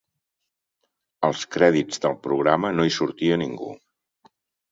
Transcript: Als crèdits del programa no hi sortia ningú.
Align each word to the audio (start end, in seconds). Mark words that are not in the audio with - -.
Als 1.27 1.43
crèdits 1.55 2.01
del 2.07 2.17
programa 2.25 2.73
no 2.79 2.87
hi 2.89 2.93
sortia 2.97 3.39
ningú. 3.45 3.69